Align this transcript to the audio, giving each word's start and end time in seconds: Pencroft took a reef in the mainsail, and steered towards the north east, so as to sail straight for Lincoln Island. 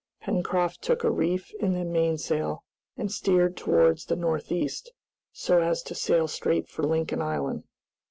Pencroft 0.19 0.81
took 0.81 1.03
a 1.03 1.11
reef 1.11 1.53
in 1.59 1.73
the 1.75 1.85
mainsail, 1.85 2.63
and 2.97 3.11
steered 3.11 3.55
towards 3.55 4.05
the 4.05 4.15
north 4.15 4.51
east, 4.51 4.91
so 5.31 5.61
as 5.61 5.83
to 5.83 5.93
sail 5.93 6.27
straight 6.27 6.67
for 6.67 6.81
Lincoln 6.83 7.21
Island. 7.21 7.65